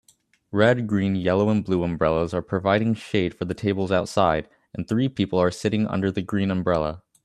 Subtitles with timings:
[0.51, 5.07] Red green yellow and blue umbrellas are providing shade for the tables outside and three
[5.07, 7.03] people are sitting under the green umbrella